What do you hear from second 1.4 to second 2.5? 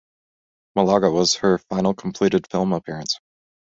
final completed